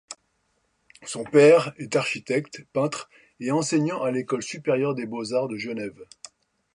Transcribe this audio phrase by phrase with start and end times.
[1.05, 3.07] Son père, est architecte, peintre
[3.39, 6.07] et enseignant à l'École supérieure des beaux-arts de Genève.